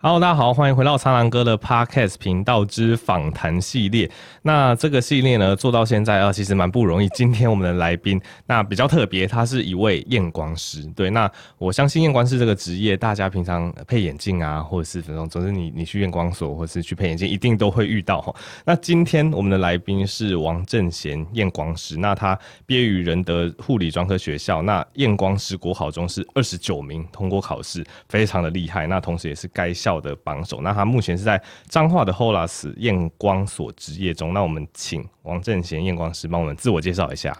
[0.00, 4.08] Hello，大家好，欢迎回到苍狼哥的 Podcast 频道之访谈系列。
[4.42, 7.08] 那这个系列呢，做到现在啊，其实蛮不容易。
[7.08, 10.84] 今天我们的来宾，那比较特别，他是一位验光师。
[10.94, 18.32] 对，那我相信验光师这个职业，大家平常配眼镜啊，或者是这种，总之你你去验光所，或者是去配眼镜，一定都会遇到哈。
[18.64, 21.96] 那今天我们的来宾是王正贤验光师。
[21.96, 28.86] 那他毕业于仁德护理专科学校，那验光师国考中是二十九名通过考试，非常的厉害。
[28.86, 29.87] 那同时也是该校。
[29.88, 34.34] 校的榜首，那他目前是在彰化的 Holas 验光所执业中。
[34.34, 37.34] 那我们请王正贤验光师帮我们自我介绍一下。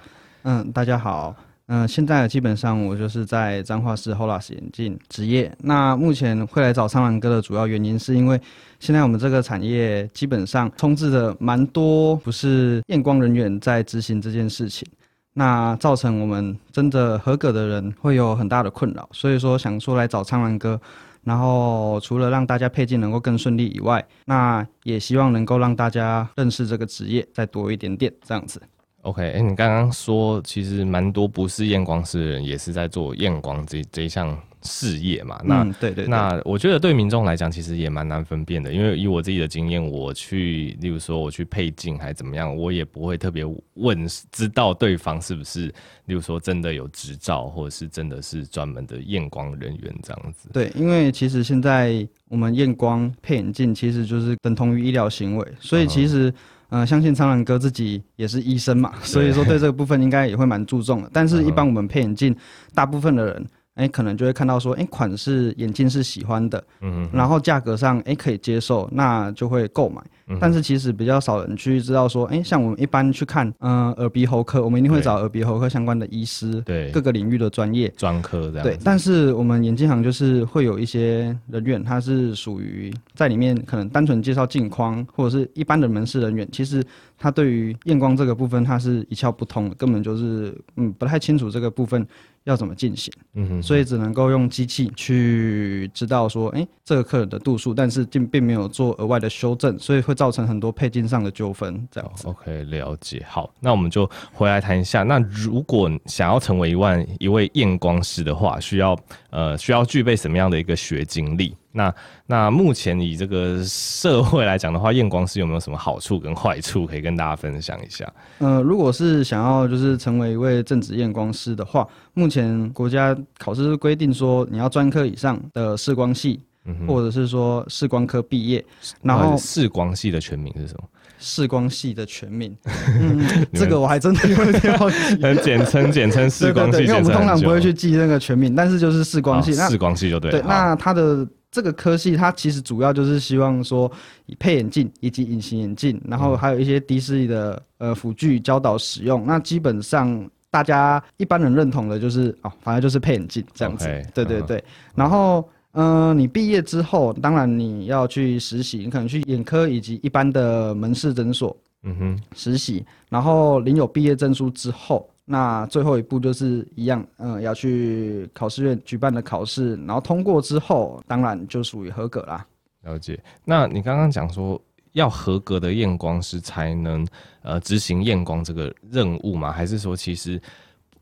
[0.45, 1.35] 嗯，大家好，
[1.67, 5.53] 嗯、现在基本上我就是在彰化市 Holas 眼镜职业。
[5.59, 8.41] 那目前会来找苍兰哥的主要原因，是因为
[8.81, 14.89] 现在我们这个产业基本上充斥着蛮多不是验光人员在执行这件事情，
[15.35, 20.81] 那造成我们真的合格的人会有很大的困扰，所以说想说来找苍兰哥。
[21.29, 28.61] 然后除了让大家配镜能够更顺利以外，那也希望能够让大家认识这个职业再多一点点这样子。
[29.03, 34.37] OK，哎，你刚刚说其实蛮多不是验光师的人也是在做验光这这一项。
[34.69, 45.67] 事业嘛，那、嗯、对，对对，那我觉得对民众来讲，其实也蛮难分辨的，因为以我自己的经验，我去，例如说我去配镜还是怎么样，我也不会特别问，知道对方是不是，
[46.05, 50.51] 例如说真的有执照，或者是真的是专门的验光人员这样子。
[50.53, 56.29] 对，因为其实现在我们验光配眼镜，其实就是等同于医疗行为，所以其实，
[56.69, 61.11] 嗯、呃，相信苍兰哥自己也是医生嘛，所以说对这个部分应该也会蛮注重的。
[61.13, 62.37] 但是，一般我们配眼镜，
[62.75, 63.47] 大部分的人。
[63.79, 70.03] 哎，可能就会看到说，哎，款式眼镜是喜欢的，嗯嗯，然后价格上，哎，可以接受，那就会购买。
[70.41, 78.63] 但是其实比较少人去知道说，哎，像我们一般去看，嗯，耳鼻喉科，我们一定会找耳鼻喉科相关的医师，对，各个领域的专业专科这样。
[78.63, 86.85] 对，但是我们眼镜行就是会有一些人员，他是属于在里面可能单纯介绍镜框，或者是一般的门市人员，其实
[87.17, 92.07] 他对于验光这个部分他是一窍不通的，根本就是嗯不太清楚这个部分
[92.45, 100.18] 要怎么进行，嗯哼，所以只能够用机器去知道说，哎，这个客人的度数，但是并并没有做额外的修正，所以会。
[100.19, 102.27] 造成很多配件上的纠纷，这样子。
[102.27, 103.25] Oh, OK，了解。
[103.29, 105.05] 好，那我们就回来谈一下。
[105.05, 108.99] 那如果想要成为一万一位验光师的话，需要
[109.31, 111.57] 呃需要具备什么样的一个学经历？
[111.71, 111.95] 那
[112.27, 118.13] 那目前以这个社会来讲的话，验光师有没有什么好处跟坏处可以跟大家分享一下？
[118.39, 126.41] 呃，如果是想要就是成为一位正职验光师的话，目前国家考试规定说你要专科以上的视光系。
[126.87, 128.65] 或者是说视光科毕业，
[129.03, 130.85] 然后视光系的全名是什么？
[131.21, 135.17] 视光系的全名， 嗯，这个我还真的有点好奇。
[135.43, 139.53] 简称简称视光系，因为我们通常不会去记那个全名，但是就是视光系。
[139.53, 140.31] 视光系就对。
[140.31, 143.91] 对，那它的这个科系，它其实主要就是希望说，
[144.39, 149.25] 配眼镜以及隐形眼镜，然后还有一些低视力的呃辅具教导使用。
[149.27, 153.87] 那基本上大家一般人认同的就是哦，反正就是配眼镜这样子。
[154.15, 154.63] 对对对，
[154.95, 155.49] 然后。
[155.81, 172.45] 嗯、呃，你毕业之后，当然你要去实习，你可能去眼科以及一般的门市诊所，嗯哼，实习，然后领有毕业证书之后，那最后一步就是一样，嗯、呃，要去考试院举办的考试，然后通过之后，当然就属于合格啦。
[172.83, 173.17] 了解。
[173.45, 174.61] 那你刚刚讲说
[174.95, 177.07] 要合格的验光师才能
[177.43, 179.53] 呃执行验光这个任务吗？
[179.53, 180.43] 还是说其实？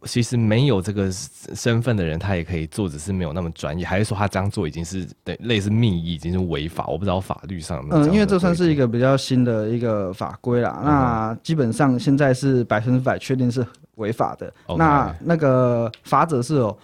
[0.07, 6.87] 其实没有这个身份的人，他也可以做，只是没有那么专业，还是说他这样做已经是对类似密医，已经是违法？
[6.87, 8.07] 我不知道法律上有有。
[8.07, 10.79] 嗯，因为这算是一个比较新的一个法规啦。
[10.81, 14.53] 嗯、那基本上现在是百分之百确定是违法的。
[14.79, 16.79] 那那个法则是有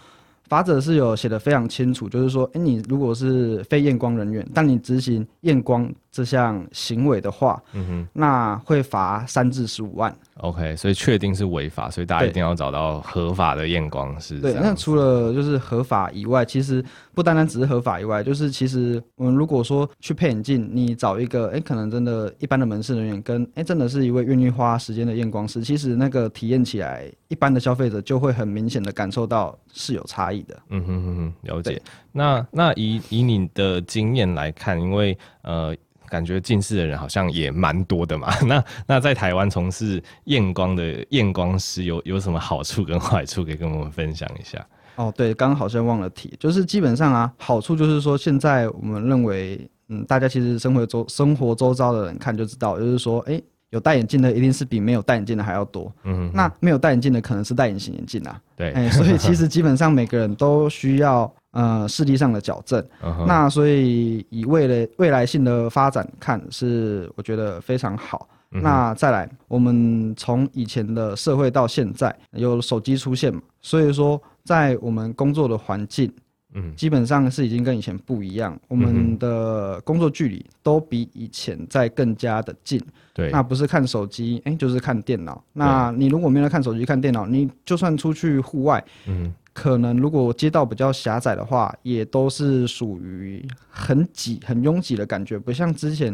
[0.49, 10.15] 法则是有写的非常清楚，就是说，哎，你如果是非验光人员，但你执行验光这项行为的话，嗯哼，那会罚三至十五万。
[10.37, 14.39] OK，所以确定是违法，所以大家一定要找到合法的验光师。
[14.39, 16.85] 对，那除了就是合法以外，其实
[17.15, 30.59] 不单单只是合法以外，就是其实我们如果说去配眼镜，你找一个哎、欸，可能真的一般的门市人员跟哎、欸，真的是一位愿意花时间的验光师，其实那个体验起来，一般的消费者就会很明显的感受到是有差异的。
[30.69, 31.81] 嗯哼哼哼，了解。
[32.11, 35.75] 那那以以你的经验来看，因为呃。
[36.13, 38.29] 感觉近视的人好像也蛮多的嘛。
[38.45, 44.63] 那那在台湾从事验光的验光师有有什么好处跟坏处可以跟我们分享一下？
[44.97, 53.41] 哦，对，刚刚好像忘了提，就是基本上啊，好处就是说，现在我们认为，嗯，大家其实生活周生活周遭的人看就知道，就是说，哎、
[53.73, 55.91] 有戴眼镜的一定是比没有戴眼镜的还要多。
[56.05, 58.41] 嗯，那没有戴眼镜的可能是戴隐形眼镜啊。
[58.55, 62.83] 对，哎、欸，所以其实 基本上每个人都需要呃视力上的矫正。
[63.03, 68.29] 嗯、那所以以未来未来性的发展看，是我觉得非常好。
[68.51, 76.13] 嗯、那再来，我们从以前的社会到现在有手机出现嘛，所以说在我们工作的环境。
[76.55, 82.81] 嗯，基本上是已经跟以前不一样，我们的工作距离都比以前在更加的近。
[83.15, 85.43] 对，那不是看手机，哎、欸，就是看电脑。
[85.53, 96.13] 那你如果没有看手机、看电脑，你就算出去户外，嗯，可能如果街道比较狭窄的话，也都是属于很挤、很拥挤的感觉，不像之前，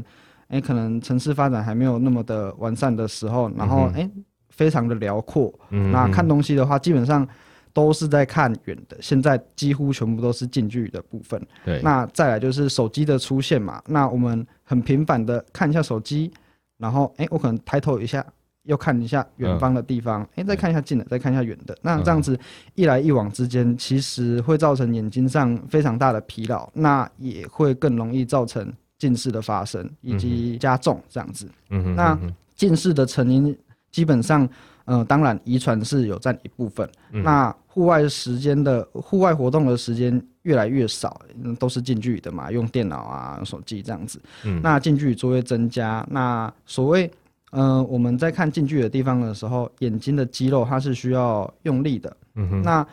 [0.48, 4.10] 哎、欸，可能城市发展还没有那么的完善的时候，然后哎、欸，
[4.50, 5.52] 非常的辽阔。
[5.70, 7.26] 嗯，那看东西的话，基本上。
[7.72, 11.40] 都是在看远的，现在几乎全部都是近距离的部分。
[11.64, 16.30] 对，那再来就是手机的出现嘛，那我们很频繁的看一下手机，
[16.78, 18.24] 然后哎、欸，我可能抬头一下，
[18.64, 22.38] 又看一下远方的地方，哎、嗯欸，再看一下近的，再看一下远的，那这样子
[22.74, 31.48] 一来一往之间，其实会造成眼睛上非常大的疲劳，那也会更容易造成近视的发生以及加重这样子。
[31.70, 32.18] 嗯哼，那
[32.56, 33.56] 近视的成因
[33.90, 34.48] 基本上。
[34.88, 36.88] 嗯、呃，当然，遗传是有占一部分。
[37.12, 41.20] 嗯、那户外时间的户外活动的时间越来越少，
[41.58, 44.18] 都是近距离的嘛，用电脑啊、用手机这样子。
[44.44, 46.04] 嗯、那近距离就会增加。
[46.10, 47.10] 那所谓，
[47.52, 52.16] 嗯、呃，我们在看近距离的地方的时候，眼睛的肌肉它是需要用力的。
[52.64, 52.86] 那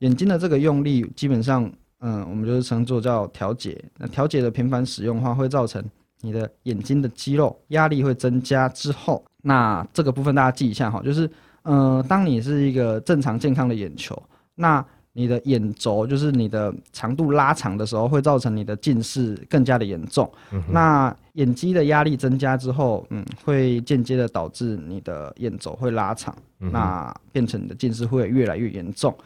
[0.00, 1.64] 眼睛的这个用力，基本上，
[2.00, 3.82] 嗯、呃，我们就是称作叫调节。
[3.96, 5.82] 那调节的频繁使用的话，会造成
[6.20, 9.24] 你的眼睛的肌肉压力会增加之后。
[9.42, 11.30] 那这个部分大家记一下哈，就是，
[11.62, 14.20] 呃，当你是一个正常健康的眼球，
[14.54, 20.30] 那你的眼轴就是你的长度拉长的时候，会造成你的近视更加的严重。
[20.52, 29.16] 嗯、那眼肌的压力增加之后，嗯，会间接的导致你的眼轴会拉长，嗯、那变成你的近视会越来越严重。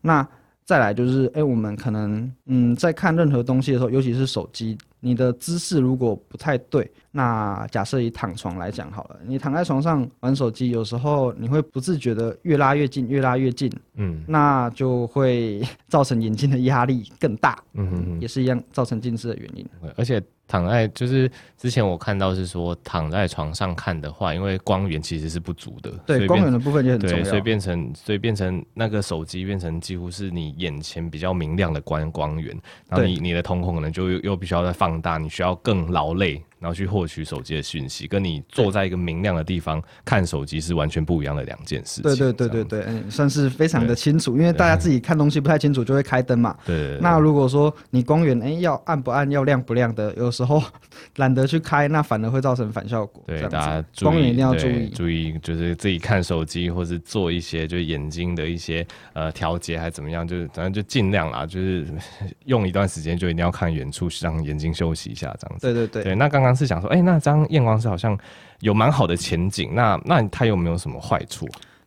[0.00, 0.26] 那
[0.66, 19.66] 再来就是，哎、欸，我们可能，嗯，在看任何东西的时候，尤其是手机，你的姿势如果不太对，那假设以躺床来讲好了，你躺在床上玩手机，有时候你会不自觉的越拉越近，越拉越近，嗯，那就会 造成眼睛的压力更大，嗯哼哼，也是一样造成近视的原因，
[19.96, 20.22] 而且。
[20.48, 32.58] 躺在就是之前我看到是说躺在床上看的话，因为光源其实是不足的，对，光源的部分就很重要，对，所以变成所以变成那个手机变成几乎是你眼前比较明亮的光光源，
[32.88, 36.42] 然后你你的瞳孔可能就又又必须要再放大，你需要更劳累。
[36.58, 42.02] 然后去获取手机的讯息，跟你坐在一个明亮的地方看手机是完全不一样的两件事情。
[42.02, 46.56] 对对对对对，嗯，算是非常的清楚，因为大家自己看东西不太清楚，就会开灯嘛。
[46.66, 46.98] 对。
[47.00, 50.60] 那如果说你光源哎要暗不暗，要亮不亮的，有时候
[51.16, 53.22] 懒得去开，那反而会造成反效果。
[53.26, 61.86] 对，大家光源一定要注意，注意就是自己看手机，或是做一些就是眼睛的一些呃调节，还是怎么样，就是反正就尽量啦，就是
[62.46, 65.66] 用一段时间就一定要看远处，让眼睛休息一下这样子。
[65.66, 66.02] 对对对。
[66.02, 66.47] 对，那刚刚。
[66.54, 68.18] 是想说，哎、欸，那张验光师好像
[68.60, 71.46] 有蛮好的前景，那那他有没有什么坏处？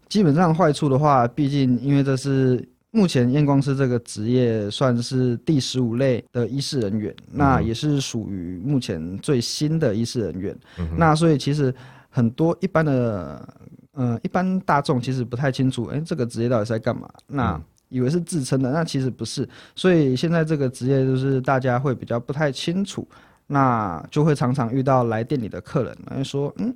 [0.09, 10.57] 基本上坏处的话，毕竟因为这是目前验光师这个职业算是第十五类的医师人员，嗯、那也是属于目前最新的医师人员。
[10.77, 11.73] 嗯、那所以其实
[12.09, 13.47] 很多一般的，
[13.93, 17.09] 呃，一般大众其实不太清楚，哎、欸，这个职业到底是在干嘛？
[17.27, 17.57] 那
[17.87, 19.47] 以为是自称的，那其实不是。
[19.75, 23.07] 所以现在这个职业就是大家会比较不太清楚。
[23.51, 26.73] 那就会常常遇到来店里的客人，来说，嗯，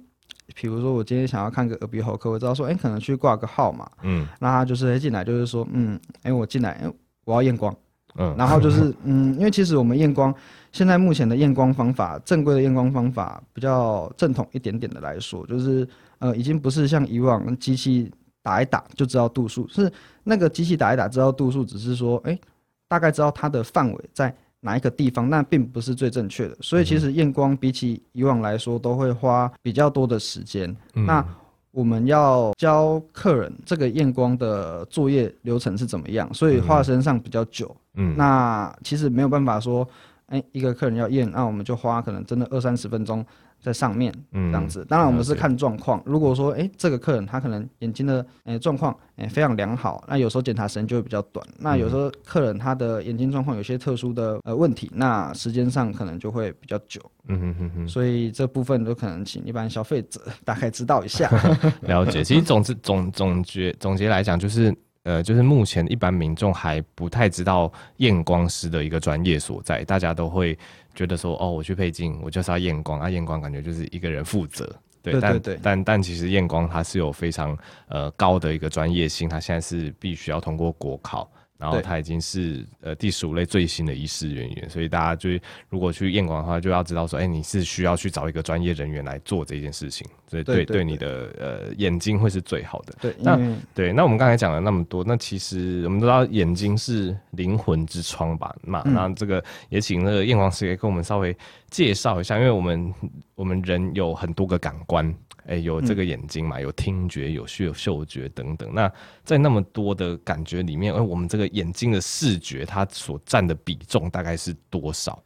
[0.53, 7.73] 比如说我今天想要看个耳鼻喉科，我知道说，哎、欸，可能去挂个号嘛，嗯，那他就是进来就是说，嗯，哎、欸，我进来，哎，我要验光，
[8.15, 10.35] 嗯，然后就是， 嗯，因为其实我们验光
[10.73, 15.87] 现在目前的验光方法，正规的验光方法比较正统一点点的来说，就是，
[16.19, 18.11] 呃，已经不是像以往机器
[18.43, 19.89] 打一打就知道度数，是
[20.25, 22.41] 那个机器打一打知道度数，只是说，哎、欸，
[22.89, 24.35] 大概知道它的范围在。
[24.65, 30.75] 哪一个地方，那并不是最正确的，所以其实验光比起以往来说，都会花比较多的时间。
[30.95, 31.23] 嗯、那
[31.69, 37.75] 我们要教客人这个验光的作业流程是怎么样，所以花身上比较久。
[37.93, 39.87] 嗯，那其实没有办法说，
[40.25, 43.23] 哎、欸，一个客人要验，那我们就花可能真的二三十分钟。
[43.65, 44.85] 在上面，嗯，这样子。
[44.87, 45.99] 当然，我们是看状况。
[46.05, 51.43] 如果说，哎，这个客人他可能眼睛的，哎，状况，哎，非常良好，那有时候检查时间就会比较短。
[51.57, 57.01] 那有时候客人他的眼睛状况有些特殊的呃问题，那时间上可能就会比较久。
[57.27, 57.87] 嗯哼哼哼。
[57.87, 61.27] 所以这部分都可能请一般消费者大概知道一下。
[61.81, 62.23] 了解。
[62.23, 64.71] 其实总之总总结总结来讲，就是
[65.05, 70.55] 呃，就是目前一般民众还不太知道验光师的一个专业所在，大家都会。
[70.95, 74.65] 觉得说哦，我去配镜，我就是要验光啊，验光感觉就是一个人负责，
[75.03, 77.55] 对，对对对但但但其实验光它是有非常
[77.87, 81.29] 呃高的一个专业性，它现在是必须要通过国考。
[81.57, 85.29] 然后他已经是呃第十五类最新的医师人员，所以大家就
[85.69, 92.93] 如果去验光的话，就要知道说，哎，你是需要去找一个专业人员来做这件事情，所以对对，你的呃眼睛会是最好的。
[92.99, 93.39] 对，那
[93.73, 98.53] 对，那我们刚才讲了那么多，那其实我们都知道眼睛是灵魂之窗吧？
[98.61, 101.35] 那、嗯、那这个也请那个验光师也跟我们稍微
[101.69, 102.93] 介绍一下，因为我们
[103.35, 105.13] 我们人有很多个感官。
[105.47, 106.59] 哎、欸，有这个眼睛嘛？
[106.59, 108.73] 有听觉，有嗅嗅觉等等。
[108.73, 108.91] 那
[109.23, 115.21] 在那么多的感觉里面，而我们这个眼睛的视觉，它所占的比重大概是多少？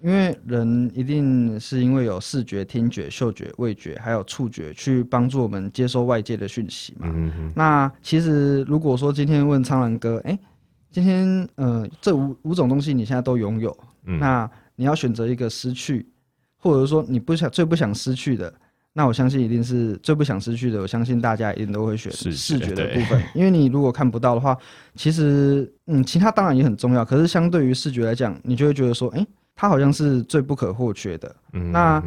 [0.00, 7.06] 因为人一定是因为有视觉、听觉、嗅觉、味觉，还有触觉，去帮助我们接收外界的讯息嘛。
[7.54, 10.38] 那其实如果说今天问苍兰哥，哎、欸，
[10.90, 16.06] 今天呃这五五种东西你现在都拥有，嗯，那你要选择一个失去，
[16.56, 18.52] 或者说你不想最不想失去的？
[18.94, 20.80] 那我相信一定是最不想失去的。
[20.82, 24.54] 我相信大家一定都会选视觉的部分， 因为你如果看不到的话，
[24.94, 27.02] 其实嗯，其他当然也很重要。
[27.02, 31.34] 可是相对于视觉来讲，你就会觉得说，哎、欸，它好像是最不可或缺的。
[31.54, 32.02] 嗯，那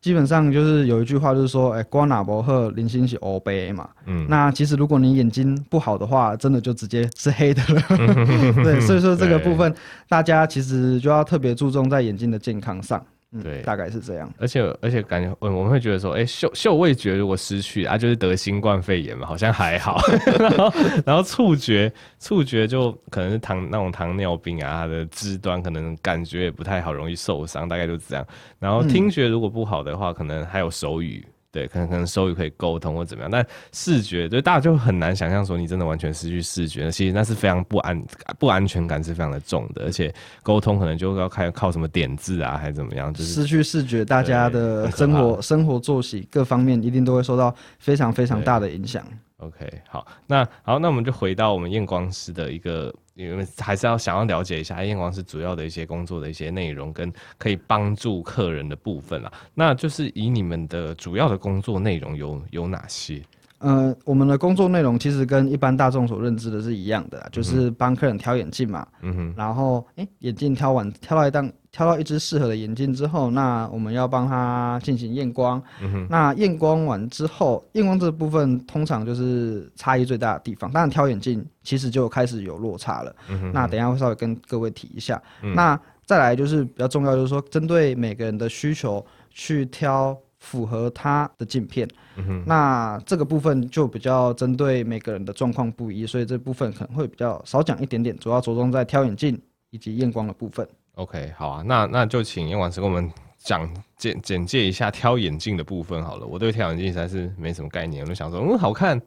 [0.00, 3.88] 基本上就是有一句话就是说，哎、欸，光哪伯赫零星是欧杯嘛。
[4.06, 7.82] 嗯，那其实如果你眼睛不好的话，真的就直接是黑的了。
[8.64, 9.74] 对，所以说这个部分
[10.08, 13.04] 大家其实就要特别注重在眼睛的健康上。
[13.42, 14.32] 对、嗯，大概是这样。
[14.38, 20.00] 而且而且感觉，我我们会觉得说，哎、欸，嗅嗅味觉如果失去啊，就是得新冠肺炎嘛，好像还好。
[20.38, 20.72] 然后
[21.06, 28.26] 然后触觉触觉就可能是糖那种糖尿病啊，它的肢端可能感觉也不太好，容易受伤，大概就这样。
[28.58, 31.24] 然后听觉如果不好的话，可能还有手语。
[31.52, 38.00] 对，可能可能手语可以沟通或怎么样，但视觉，对大家就很难想象说你真的完全失去视觉，其实那是非常不安
[38.38, 49.04] 不安全感是非常的重的，而且沟通可能就要看靠什么点字啊，还是怎么样，就是失去视觉，大家的生活生活作息各方面一定都会受到非常非常大的影响。
[49.40, 59.32] OK，好，那好，那我们就回到我们验光师的一个，因为还是要想要了解一下验光师主要的一些工作的一些内容跟可以帮助客人的部分啦。
[59.54, 63.22] 那就是以你们的主要的工作内容有有哪些？
[63.60, 68.86] 呃，我们的工作内容其实跟一般大众所认知的是一样的，就是帮客人挑眼镜嘛。
[69.02, 69.34] 嗯哼。
[69.36, 75.62] 然后，哎、欸，眼镜挑完，挑到一档，挑到一只适合的眼镜之后，那我们要帮他进行验光。
[75.82, 76.06] 嗯哼。
[76.08, 80.72] 那验光完之后，验光这个部分通常就是差异最大的地方。
[80.72, 83.14] 当然，挑眼镜其实就开始有落差了。
[83.28, 83.52] 嗯哼。
[83.52, 85.22] 那等一下会稍微跟各位提一下。
[85.42, 85.54] 嗯。
[85.54, 90.16] 那再来就是比较重要，就是说针对每个人的需求去挑。
[90.40, 100.66] 符合他的镜片，嗯，那这个部分就比较针对每个人的状况不一，所以这部分可能会比较少讲一点点，主要着重在挑眼镜以及验光的部分。
[100.96, 103.70] OK，好啊，那那就请验光师给我们讲。
[104.00, 108.98] 简简介一下挑眼镜的部分好了，我对挑眼镜实在是没什么概念，我就想说，嗯，好看，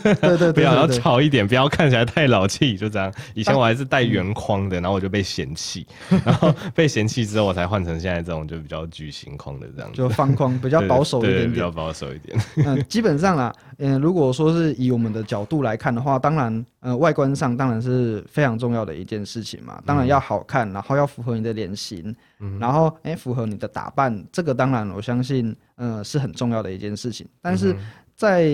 [0.00, 3.12] 对对，对， 不要要潮一点，不要看起来太老气，就这样。
[3.34, 5.84] 以前我还是戴圆框的，然后我就被嫌弃，
[6.24, 12.38] 然后被嫌弃之后，我才换成现在这种就比较矩形框的这样，就方框比较保守一点比较保守一点。
[12.64, 25.16] 嗯，基本上啦，嗯，如果说是以我们的角度来看的话，当然，呃，外观上当然是非常重要的一件事情嘛，当然要好看，然后要符合你的脸型，嗯，然后哎，符合你的打扮，这个当然我相。
[25.26, 27.26] 信，呃，是很重要的一件事情。
[27.42, 27.74] 但是
[28.14, 28.44] 在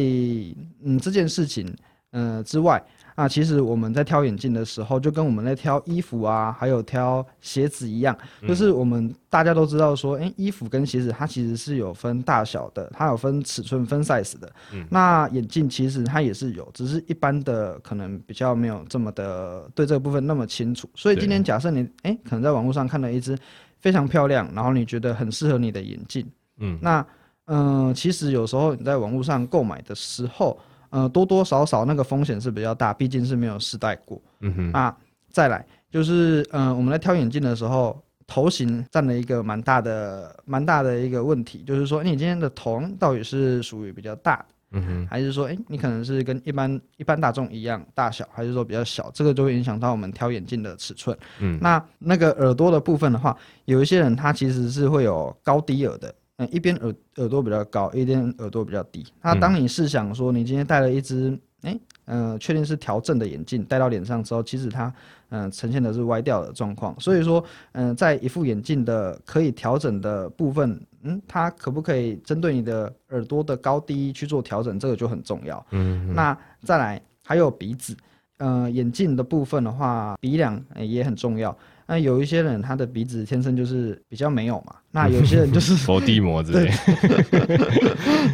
[0.82, 1.70] 嗯这件事情，
[2.12, 2.82] 呃之外
[3.14, 8.16] 啊，其实我们在挑眼镜的时候，就跟我们在挑衣服啊，还有挑鞋子一样，
[8.48, 14.50] 就是我们大家都知道说，诶、欸，衣服跟鞋子它其实是有分大小的，它有分尺寸、分 size 的。
[14.72, 20.88] 嗯那眼镜其实它也是有，只是一般的可能比较没有这么的对这个部分那么清楚。
[20.94, 23.36] 所以今天假设你诶、欸，可能在网络上看了一只
[23.82, 26.26] 非常漂亮，然后你觉得很适合你的眼镜。
[26.58, 27.04] 嗯，那
[27.46, 30.58] 嗯、呃，其实有时候你在网络上购买的时候，
[30.88, 34.22] 呃，多多少少那个风险是比较大，毕竟是没有试戴过。
[34.40, 34.70] 嗯哼。
[34.70, 34.96] 那
[35.28, 49.10] 再来就是，嗯、呃，我们在挑眼镜的时候，头型占了一个蛮大的、蛮大的一个问题，就是说，你今天的头到底是属于比较大的，嗯哼，还是说，哎，你可能是跟一般一般大众一样大小，还是说比较小？
[49.14, 51.16] 这个就会影响到我们挑眼镜的尺寸。
[51.40, 53.36] 嗯，那那个耳朵的部分的话，
[53.66, 56.14] 有一些人他其实是会有高低耳的。
[56.38, 59.04] 嗯，一边耳耳朵比较高，一边耳朵比较低。
[59.20, 64.92] 那当你试想说，你今天戴了一只，哎、欸，嗯、呃，确定是调正的眼镜，戴到脸上之后，其实它，
[65.30, 66.98] 嗯、呃，呈现的是歪掉的状况。
[67.00, 67.42] 所以说，
[67.72, 75.64] 嗯、呃，在一副眼镜的可以调整的部分，嗯，它可不可以针对你的耳朵的高低去做调整，这个就很重要。
[75.70, 77.96] 嗯，那再来还有鼻子，
[78.42, 81.56] 呃，眼镜的部分的话，鼻梁也很重要。
[81.86, 86.68] 那有一些人他的鼻子天生就是比较没有嘛，那有些人就是 佛地魔之类。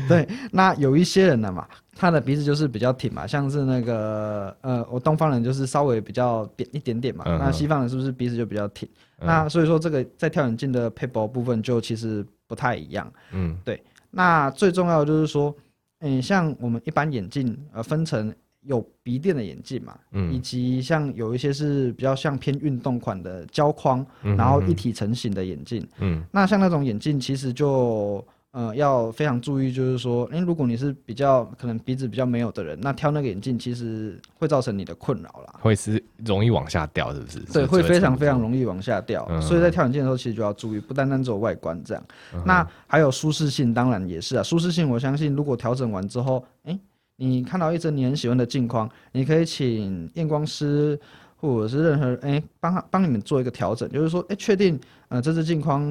[0.08, 8.88] 对， 那有一些人呢嘛，他的鼻子就是比较挺嘛，像是那个呃，我东方人就是稍微比较扁一点点嘛，嗯、那西方人是不是鼻子就比较挺？
[9.18, 13.12] 嗯、那所以说这个在跳眼镜的配包部分就其实不太一样。
[13.32, 13.82] 嗯，对。
[14.10, 15.54] 那最重要的就是说，
[16.00, 18.34] 嗯，像我们一般眼镜呃分成。
[18.68, 37.40] 有鼻垫的眼镜嘛，嗯，以及像有一些是比较像偏运动款的胶框，然后一体成型的眼镜，嗯，那像那种眼镜其实就呃要非常注意，就是说，哎、欸，如果你是比较可能鼻子比较没有的人，那挑那个眼镜其实会造成你的困扰啦，会是容易往下掉，是不是？
[37.50, 46.80] 对，会非常非常容易往下掉，嗯、所以在挑眼镜的时候其实就要注意，不单单只有外观这样，嗯、那还有舒适性，当然也是啊，舒适性我相信如果调整完之后，哎、欸。
[47.20, 50.98] 你看到一只你很喜欢的镜框，你可以请验光师
[51.36, 55.82] 或者是任何哎帮他帮你们做一个调整，就是说哎确定呃这只镜框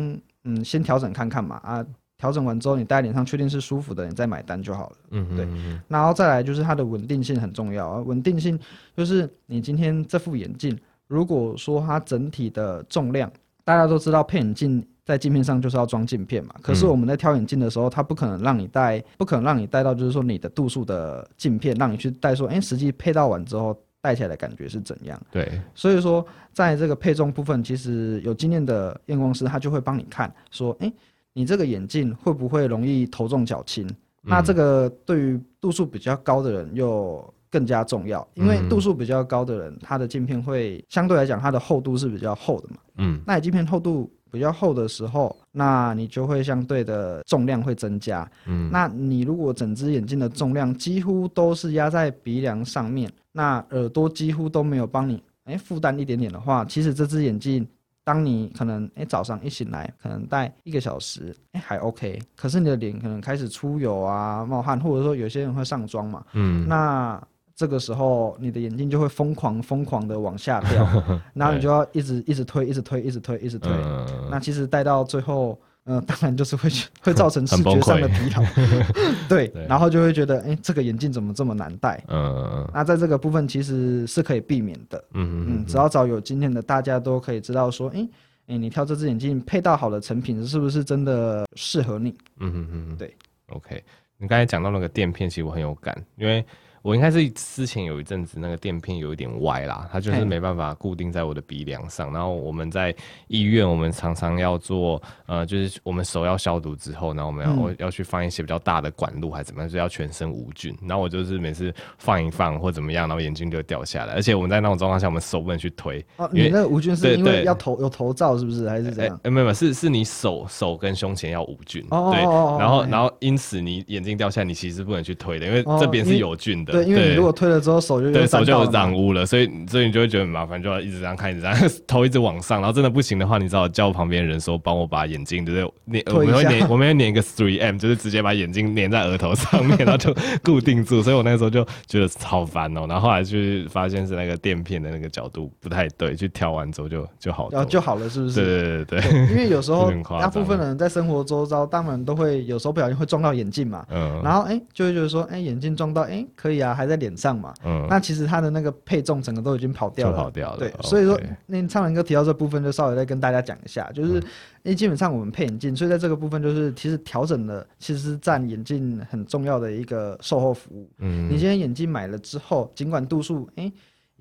[0.45, 1.85] 嗯先调整看看嘛啊
[2.17, 4.95] 调整完之后你戴在脸上确定是舒服的，你再买单就好了。
[5.11, 5.47] 嗯，对。
[5.89, 8.57] 然后再来就是它的稳定性很重要啊，稳定性
[8.95, 10.75] 就是你今天这副眼镜，
[11.07, 13.29] 如果说它整体的重量，
[13.65, 14.81] 大家都知道配眼镜。
[15.07, 25.17] 在镜片上就是要装镜片嘛，可是我们在挑眼镜的时候，它不可能让你戴，不可能让你戴到就是说你的度数的镜片，让你去戴说，哎，实际配到完之后戴起来的感觉是怎样？
[25.31, 30.91] 对，所以说在这个配重部分，其实有经验的验光师他就会帮你看，说，哎，
[31.31, 33.89] 你这个眼镜会不会容易头重脚轻？
[34.21, 42.75] 那这个对于度数比较高的人又更加重要，因为度数比较高的人，他的镜片会相对来讲它的厚度是比较厚的嘛。
[42.97, 44.11] 嗯，那你镜片厚度。
[44.31, 48.29] 比较厚的时候，那你就会相对的重量会增加。
[48.45, 57.67] 嗯，那你如果整只眼镜的重量几乎都是压在鼻梁上面，那耳朵几乎都没有帮你哎负担一点点的话，其实这只眼镜，
[58.03, 66.23] 当你可能哎早上一醒来，可能戴一个小时，哎还 OK，可是你的脸可能开始出油啊、冒汗，或者说有些人会上妆嘛。
[66.33, 67.21] 嗯，那。
[67.57, 73.71] 这个时候，你的眼镜就会疯狂疯狂的往下掉， 然后你就要一直一直推，一直推，一直推，一直推。
[73.73, 76.69] 嗯、那其实戴到最后，嗯、呃，当然就是会
[77.01, 78.43] 会造成视觉上的疲劳。
[79.27, 81.99] 对，对然后就会觉得，哎，这个眼镜怎么这么难戴？
[82.09, 85.03] 嗯，那在这个部分其实是可以避免的。
[85.15, 88.07] 嗯嗯，只要找有经验的，大家都可以知道说，哎
[88.45, 92.11] 哎，你挑这只眼镜配到好的成品，是不是真的适合你？
[92.39, 93.17] 嗯嗯嗯，对。
[93.47, 93.83] OK，
[94.19, 96.45] 你刚才讲到那个垫片，其实我很有感，因为。
[96.81, 102.11] 我应该是之前有一阵子那个垫片有一点歪啦，它就是没办法固定在我的鼻梁上。
[102.13, 102.95] 然后我们在
[103.27, 110.75] 医院，我们常常要做，呃，就是我们手要消毒之后，然后我们要、嗯、要去放一些比较大的管路还是怎么样，就要全身无菌。
[110.87, 114.13] 然后我就是每次放一放或怎么样，然后眼镜就掉下来。
[114.13, 116.03] 而且我们在那种状况下，我们手不能去推。
[116.17, 119.19] 哦，你那个无菌是因为要头有头罩是不是还是怎样？
[119.23, 121.85] 欸、没有没有，是是你手手跟胸前要无菌。
[121.89, 122.21] 哦，对，
[122.59, 126.66] 然后然后因此你眼镜掉下来，你其实不能去推的，因为这边是有菌的。
[126.71, 136.01] 对，因为你如果推了之后手就对手就有染污了，所以所以你就会觉得很麻烦，就要一直这样看，一直这样 头一直往上，然后真的不行的话，你只好叫旁边人说帮我把眼镜，对不对？
[136.03, 141.01] 粘我们会粘我们会粘一个 three m，就是直接把眼镜粘在额头上面，然后就固定住。
[141.01, 148.35] 所以我那个时候就觉得超烦哦，然后后来去发现是那个垫片的那个角度不太对，去调完之后就就好了，就好了，是不是？
[148.35, 158.27] 对对对对，因为有时候 大部分人在生活周遭，当然都会有时候不小心会撞到眼镜嘛，嗯，然后哎就会觉得说哎眼镜撞到哎可以啊，还在脸上嘛，嗯，那其实。
[158.27, 160.57] 它的那个配重整个都已经跑掉了，跑掉了。
[160.57, 164.21] 对，所以说那唱完歌提到这部分，就稍微再跟大家讲一下，就是因
[164.65, 170.89] 为基本上我们配眼镜，所以在这个部分就是其实调整的其实是占眼镜很重要的一个售后服务。
[170.97, 173.71] 嗯，你今天眼镜买了之后，尽管度数哎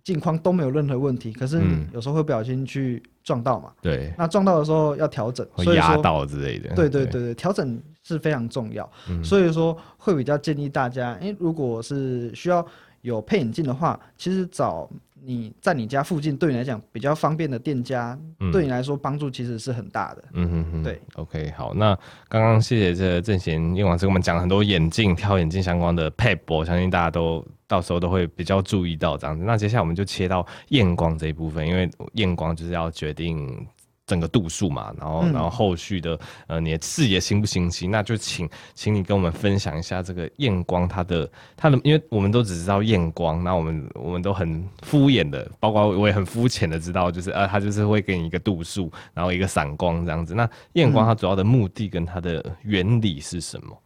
[0.07, 1.61] 镜框都没有任何问题，可是
[1.93, 3.73] 有时候会不小心去撞到嘛。
[3.83, 6.73] 对，那撞到的时候要调整，会压到之类的。
[6.77, 8.89] 对对对对，调整是非常重要。
[9.25, 12.65] 所以说会比较建议大家，哎，如果是需要。
[13.03, 14.91] 有配眼镜的话，其实找
[15.23, 20.25] 你在你家附近，对你来讲比较方便的店家，嗯、对你来说帮助其实是很大的。
[20.35, 21.01] 嗯哼哼，对。
[21.15, 21.99] OK，好，那
[22.29, 29.45] 刚刚谢谢这个正贤英老师给我们讲了很多眼镜挑眼镜相关的撇步，我相信大家都到时候都会比较注意到这样子。
[29.45, 33.67] 那接下来我们就切到验光这一部分，因为验光就是要决定。
[34.07, 37.89] 整个度数嘛，然后然后后续的呃，你的视野清不清晰？
[37.89, 50.35] 那就请请你跟我们分享一下这个验光它的它的，因为我们都只知道验光，那我们我们都很敷衍的，包括我也很肤浅的知道，就是呃，它就是会给你一个度数，然后一个散光这样子。
[50.35, 53.77] 那验光它主要的目的跟它的原理是什么？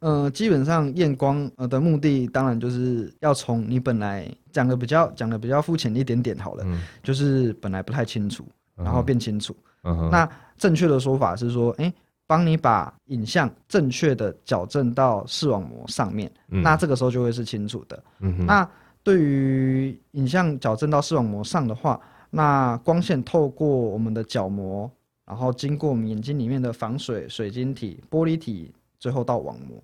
[0.00, 8.46] 嗯、呃，基本上验光呃的目的，当然就是要从你本来讲的比较讲的比较肤浅一点点好了，嗯、就是本来不太清楚。
[8.76, 9.56] 然后变清楚。
[9.84, 10.08] 嗯。
[10.10, 11.94] 那正确的说法是说，哎、欸，
[12.26, 18.02] 帮你把影像正确的矫正到视网膜上面，嗯、那这个时候就会是清楚的。
[18.20, 18.46] 嗯。
[18.46, 18.68] 那
[19.02, 24.90] 对于影像矫正到视网膜上的话，那光线透过我们的角膜，
[25.24, 29.80] 然后经过我们眼睛里面的防水水晶体、玻璃体，最后到网膜。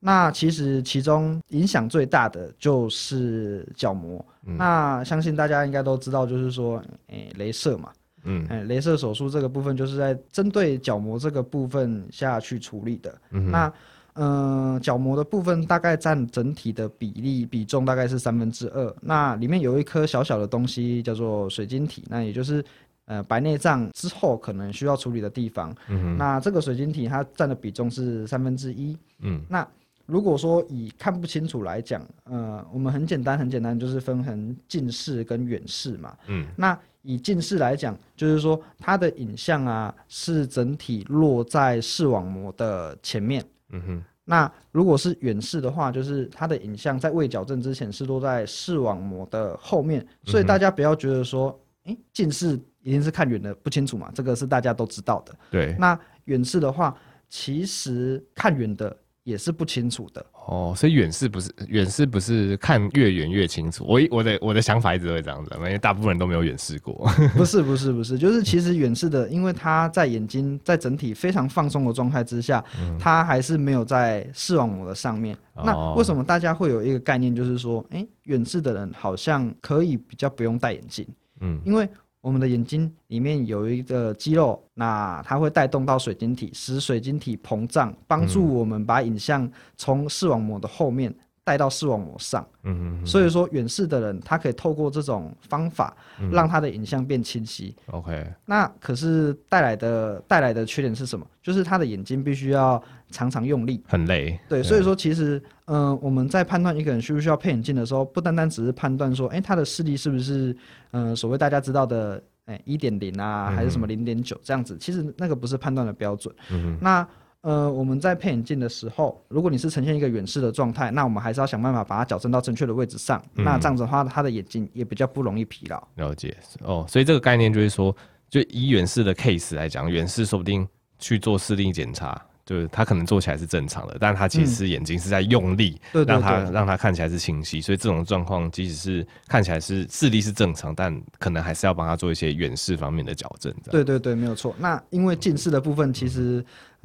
[0.00, 4.24] 那其实其中影响最大的就是角膜。
[4.44, 7.90] 嗯、那相信大家应该都知道，就是说，诶、欸，镭射嘛，
[8.24, 13.16] 嗯，诶、欸，镭射手术这个部分就是在针对角膜这个部分下去处理的。
[13.30, 13.72] 嗯、那，
[14.14, 18.94] 嗯、呃，角膜的部分大概占整体的比例比重大概是三分之二。
[19.00, 22.64] 那里面有一颗小小的东西叫做水晶体，那也就是
[23.06, 25.74] 呃白内障之后可能需要处理的地方。
[25.88, 28.96] 嗯，那这个水晶体它占的比重是三分之一。
[29.20, 29.66] 嗯，那。
[30.08, 36.16] 如果说以看不清楚来讲，呃，我们很简单，很简单，就是分成近视跟远视嘛。
[36.28, 36.46] 嗯。
[36.56, 43.44] 那以近视来讲，就是说它的影像啊是整体落在视网膜的前面。
[43.68, 44.02] 嗯哼。
[44.24, 50.06] 那如果是远视的话，就是它的影像在未矫正之前是落在视网膜的后面。
[50.24, 55.36] 所以大家不要觉得说，诶，近视一定是看远的不清楚嘛，这个是大家都知道的。
[55.50, 55.76] 对。
[55.78, 56.96] 那远视的话，
[57.28, 58.96] 其实看远的。
[59.28, 63.84] 也是不清楚的哦，所以远视不是远视不是看越远越清楚。
[63.86, 67.06] 我我的我的想法一直会这样子，因为大部分人都没有远视过。
[67.36, 75.36] 不是不是不是，就是其实远视的，因为它在眼睛在整体非常放松的状态之下，嗯、它还是没有在视网膜的上面。
[75.52, 81.06] 哦、那为什么大家会有一个概念，就是说，哎、欸，远视的人好像可以比较不用戴眼镜？
[81.42, 81.86] 嗯，因为。
[82.28, 91.12] 我们的眼睛里面有一个肌肉，那它会带动到水晶体，使水晶体膨胀，帮助我们把影像从视网膜的后面
[91.42, 92.46] 带到视网膜上。
[92.64, 93.06] 嗯嗯。
[93.06, 95.96] 所以说远视的人，他可以透过这种方法，
[96.30, 97.74] 让他的影像变清晰。
[97.86, 98.30] OK。
[98.44, 101.26] 那可是带来的带来的缺点是什么？
[101.42, 104.38] 就是他的眼睛必须要常常用力，很累。
[104.48, 110.56] 对，所以说其实，嗯、呃，我们在判断一个人需不需要配眼镜的时候，不单单只是判断说，哎、欸，他的视力是不是，
[110.92, 116.34] 嗯、呃，所谓大家知道的，哎，一点零啊，还是什么零点九这样子，其实那个不是判断的标准。
[116.50, 116.78] 嗯哼。
[116.80, 117.08] 那
[117.40, 123.22] 呃，我们在配眼镜的时候，如果你是呈现一个远视的状态，那我们还是要想办法把它矫正到正确的位置上。
[123.36, 125.80] 嗯、那这样子的话，他的眼睛也比较不容易疲劳。
[125.94, 127.94] 了解哦，所以这个概念就是说，
[128.28, 130.66] 就以远视的 case 来讲，远视说不定
[130.98, 132.20] 去做视力检查。
[132.48, 137.60] 就是他可能做起来是正常的，但他其实眼睛是在用力，让他让他看起来是清晰。
[137.60, 143.54] 所以这种状况，即使是看起来是视力是正常，但可能还是要帮他做一些远视方面的矫正。
[143.70, 144.56] 对对对，没有错。
[144.58, 146.42] 那因为近视的部分，其实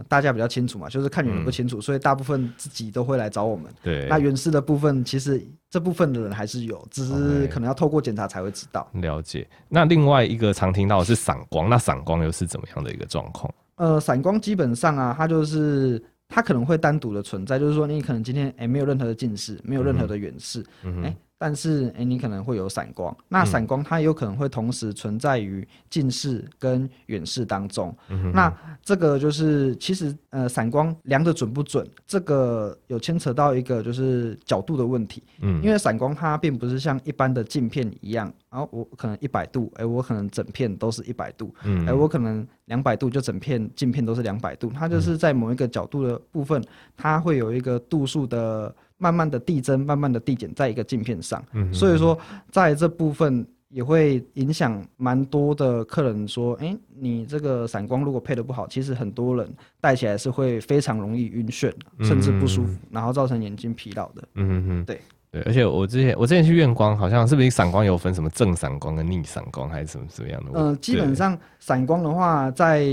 [0.09, 3.71] 大家比较清楚嘛，就是看远的不清楚，所以大部分自己都会来找我们。
[3.81, 4.05] 对。
[4.09, 8.85] 那远视的部分，其实这部分的人还是有，只是可能要透过检查才会知道。
[8.95, 9.47] 了解。
[9.69, 13.49] 那另外一个常听到的是散光，那散光又是怎么样的一个状况？
[13.75, 21.03] 呃，散光基本上啊，它就是它可能会单独的存在，就是说你可能今天哎、欸、没有任何的近视，没有任何的远视，哎、嗯。
[21.03, 23.13] 欸但是，诶、欸，你可能会有散光。
[23.27, 27.93] 那散光它有可能会同时存在于近视跟远视当中。
[28.33, 28.49] 那
[28.81, 35.21] 这个就是，其实，呃，散光量的准不准，这个有牵扯到一个就是角度的问题。
[35.41, 35.61] 嗯。
[35.61, 41.53] 因为散光它并不是像一般的镜片一样，然后我可能一百度，诶、欸，我可能整片都是一百度。
[41.65, 41.85] 嗯。
[41.85, 44.71] 诶，我可能两百度就整片镜片都是两百度。
[44.73, 46.63] 它就是在某一个角度的部分，
[46.95, 48.73] 它会有一个度数的。
[49.03, 52.17] 慢慢的递增，慢慢的递减，在一个镜片上，所以说
[52.49, 64.23] 在这部分也会影响蛮多的客人说，哎、欸，你这个散光如果配的不好，其实很多人戴起来是会非常容易晕眩，甚至不舒服，嗯、然后造成眼睛疲劳的。
[64.35, 65.01] 嗯嗯嗯，对。
[65.33, 70.51] 对，而且我之前我之前去验光，好像是不是散光有分什么正散光跟逆散光，还是什么什么样的？
[70.53, 72.85] 嗯、呃，基本上散光的话，在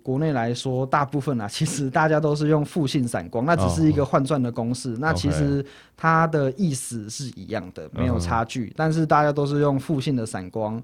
[0.00, 10.80] 国内来说，大部分啊，其实大家都是用负性散光，那只是一个换算的公式，哦、那其实它的意思是一样的，没有差距，嗯、但是大家都是用负性的散光。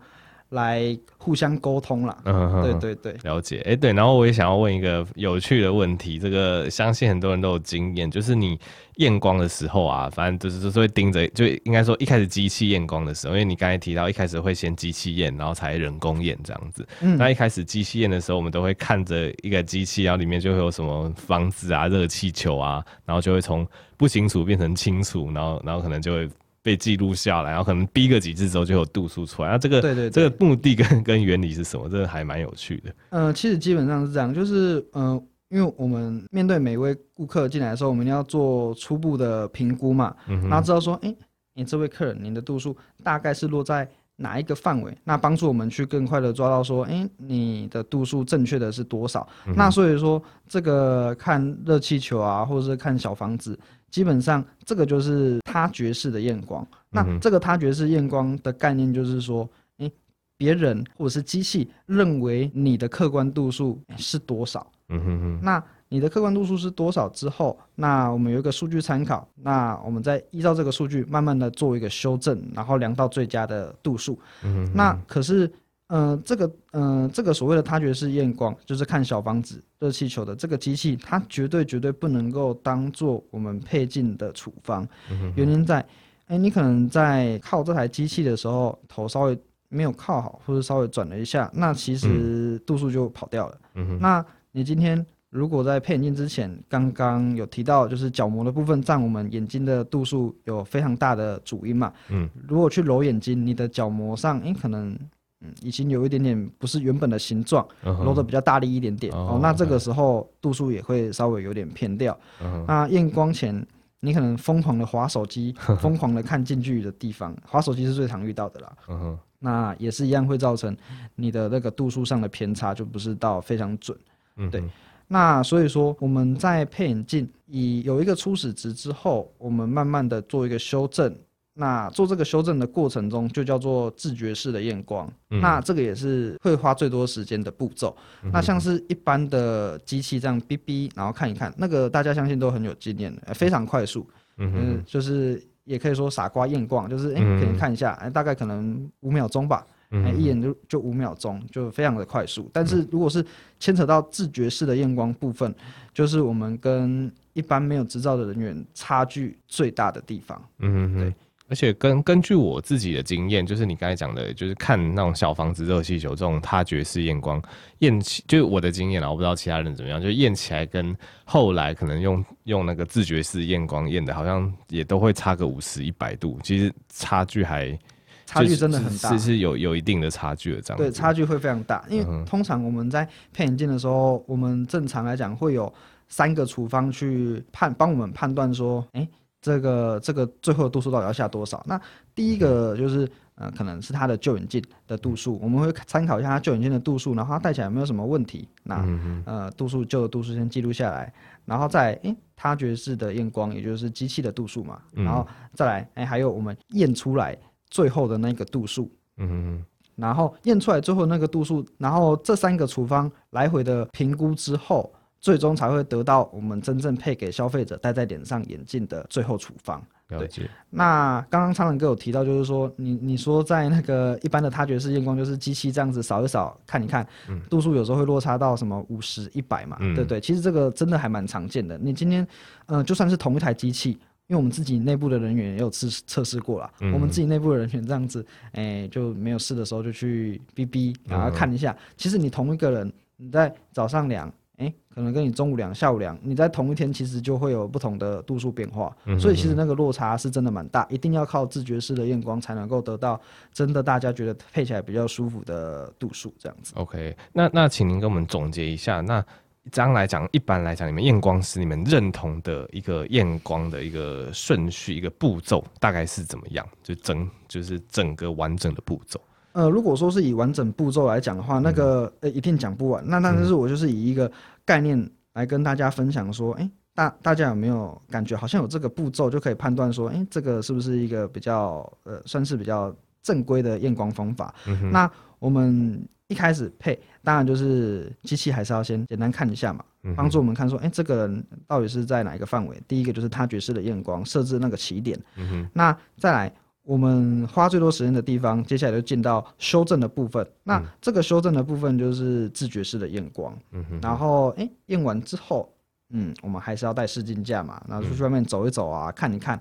[0.54, 3.58] 来互相沟通啦，嗯哼，对对对，了解。
[3.58, 8.58] 哎、欸，对，然后我也想要问一个有趣的问题，这个相信很多人都有经验，就是你
[8.96, 16.86] 验光的时候啊，反正就是就是会盯着，就应该说一开始机器验光的时候，因为你刚才提到一开始会先机器验，然后才人工验这样子。
[17.00, 26.28] 嗯，那一开始机器验的时候，我们都会看着一个机器，然后里面就会有什么房子啊、热气球啊，然后就会从不清楚变成清楚，然后然后可能就会。
[26.64, 29.50] 被记录下来，然后可能逼个几次之后就有度数出来。
[29.50, 31.86] 那这个对对对，这个目的跟跟原理是什么？
[31.90, 32.90] 这个还蛮有趣的。
[33.10, 41.14] 嗯、呃，其实基本上是这样，就是嗯、呃，因为我们面对每一位顾客进来的时候，我们要做初步的评估嘛，嗯、哼然后知道说，哎，
[41.52, 49.28] 你这位客人，您的度数大概是落在哪一个范围，那帮助我们去更快的抓到说，哎，你的度数正确的是多少？
[49.46, 53.58] 嗯、那所以说，这个看热气球啊，或者是看小房子，
[53.94, 56.66] 基本上这个就是他爵士的验光。
[56.70, 59.88] 嗯、那这个他爵士验光的概念就是说，哎，
[60.36, 64.66] 别人或者是机器认为你的客观度数是多少？
[64.88, 65.40] 嗯哼哼。
[65.40, 74.18] 那你的客观度数是多少之后，那我们有一个数据参考，那我们再依照这个数据慢慢的做一个修正，然后量到最佳的度数。
[74.42, 75.48] 嗯哼，那可是，
[75.94, 84.84] 呃，这个，呃，这个所谓的他觉是验光，就是看小房子、热气球的这个机器，它绝对绝对不能够当做我们配镜的处方。
[85.08, 85.86] 嗯，原因在，
[86.26, 93.58] 哎，你可能在靠这台机器的时候，头稍微没有靠好，或者稍微转了一下，那其实度数就跑掉了。
[93.74, 95.06] 嗯，那你今天。
[95.30, 101.92] 如果在配眼镜之前，刚刚有提到，就是角膜的部分占我们眼睛的度数有非常大的主因嘛。
[102.08, 102.30] 嗯。
[102.46, 104.96] 如果去揉眼睛，你的角膜上，哎、欸，可能
[105.44, 109.38] 嗯已经有一点点不是原本的形状，揉的比较大力一点点哦，哦。
[109.42, 112.18] 那这个时候度数也会稍微有点偏掉。
[112.42, 112.64] 嗯。
[112.66, 113.66] 那验光前，
[114.00, 118.72] 你可能疯狂的划手机， 疯狂的看近距离的地方，划手机是最常遇到的啦。
[118.88, 119.18] 嗯。
[119.38, 120.74] 那也是一样会造成
[121.16, 123.96] 你的那个度数上的偏差，就不是到非常准。
[124.36, 124.50] 嗯。
[124.50, 124.64] 对。
[125.06, 131.14] 那所以说，我们在配眼镜以有一个初始值之后，我们慢慢的做一个修正。
[131.54, 135.10] 那做这个修正的过程中，就叫做自觉式的验光。
[135.30, 135.40] 嗯。
[135.40, 137.96] 那这个也是会花最多时间的步骤。
[138.22, 138.30] 嗯。
[138.32, 144.04] 那像是一般的机器这样哔哔，然后看一看，那个大家相信都很有经验的，非常快速。
[144.38, 149.64] 嗯，嗯就是也可以说傻瓜验光，就是哎，给你看一下，哎，大概可能五秒钟吧。
[149.96, 152.50] 嗯、一眼就就五秒钟，就非常的快速。
[152.52, 153.24] 但是如果是
[153.60, 155.54] 牵扯到自觉式的验光部分，
[155.92, 160.42] 就是我们跟一般没有执照的人员差距最大的地方。
[160.58, 161.14] 嗯哼，对。
[161.54, 167.40] 而且根根据我自己的经验，就是你刚才讲的，就是看那种小房子热气球这种他爵士验光
[167.78, 170.92] 验起，就是我的经验啦，我不知道其他人怎么样，就验起来跟
[171.24, 177.78] 后来可能用用那个自觉式验光验的，好像也都会差个五十一百度，其实差距还。
[178.26, 180.78] 差距真的很大，其实有有一定的差距的这样。
[180.78, 185.72] 对，差距会非常大，因为通常我们在配眼镜的时候，我们正常来讲会有
[186.08, 189.08] 三个处方去判，帮我们判断说，哎、欸，
[189.44, 191.62] 这个这个最后的度数到底要下多少？
[191.66, 191.78] 那
[192.14, 198.48] 第一个就是，呃，可能是他的旧眼镜的度数，我们会参考一下他旧眼镜的度数，然后他戴起来有没有什么问题？
[198.62, 198.82] 那
[199.26, 201.12] 呃，度数旧的度数先记录下来，
[201.44, 207.36] 然后再诶，他爵士的验光，也就是机器的度数嘛，然后再来诶，还有我们验出来。
[207.70, 209.64] 最后的那个度数，嗯哼，
[209.96, 214.92] 然后验出来最后那个度数，然后这三个处方来回的评估之后，
[215.24, 219.82] 最终才会得到我们真正配给消费者戴在脸上眼镜的最后处方。
[220.08, 220.46] 了解。
[220.68, 231.78] 那刚刚苍蓝哥有提到，就是说你你说在那个一般的他觉式验光，就是机器这样子扫一扫看一看，嗯，度数有时候会落差到什么五十一百嘛，嗯，对对，其实这个真的还蛮常见的。
[231.78, 232.28] 你今天，
[232.66, 233.98] 呃，就算是同一台机器。
[234.26, 241.78] 因为我们自己内部的人员也有测测试过了，嗯，我们自己内部的人员这样子，哎、欸，就没有试的时候就去哔哔，然后看一下，嗯。
[241.98, 249.18] 其实你同一个人，你在早上量，哎、欸，可能跟你中午量、下午量，你在同一天其实就会有不同的度数变化，嗯。
[249.18, 253.20] 所以其实那个落差是真的蛮大，一定要靠自觉式的验光才能够得到
[253.52, 256.72] 真的大家觉得配起来比较舒服的度数这样子。
[256.76, 259.24] OK，那那请您跟我们总结一下那。
[259.72, 266.68] 这样来讲，一般来讲，你们验光师你们认同的一个验光的一个顺序、一个步骤，大概是怎么样？
[266.82, 269.18] 就整就是整个完整的步骤。
[269.54, 273.02] 呃，如果说是以完整步骤来讲的话，那个呃一定讲不完。
[273.08, 274.30] 那但是我就是以一个
[274.64, 284.54] 概念来跟大家分享说，哎、嗯，大大家有没有感觉好像有这个步骤就可以判断说，哎，这个是不是一个比较呃算是比较正规的验光方法？
[284.66, 286.06] 嗯、那我们。
[286.28, 289.84] 一开始配，当然就是机器还是要先简单看一下嘛，
[290.16, 292.82] 帮助我们看说，哎、欸，这个人到底是在哪一个范围？
[292.88, 296.50] 第一个就是他爵士的验光设置那个起点，嗯，那再来
[296.84, 300.46] 我们花最多时间的地方，接下来就进到修正的部分。
[300.62, 305.68] 那这个修正的部分就是自觉式的验光，嗯，然后哎验、欸、完之后，
[306.10, 309.58] 嗯，我们还是要带试镜架嘛，然后出去外面走一走啊，看一看。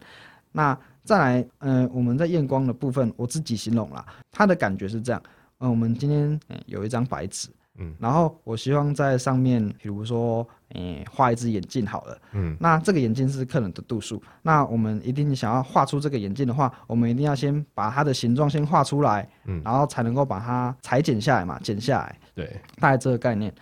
[0.51, 5.23] 那再来，嗯、呃，我们在验光的部分，我自己形容啦，它的感觉是这样。
[5.59, 7.47] 嗯，我们今天有一张白纸，
[7.79, 22.45] 嗯，然后我希望在上面，比如说，诶，画一只眼镜好了，嗯，那这个眼镜是客人的度数，那我们一定想要画出这个眼镜的话，我们一定要先把它的形状先画出来，嗯，然后才能够把它裁剪下来嘛，剪下来，对，
[22.79, 23.53] 大概这个概念。